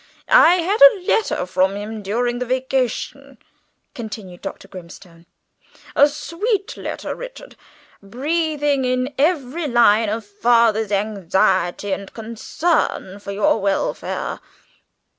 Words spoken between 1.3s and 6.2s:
from him during the vacation," continued Dr. Grimstone, "a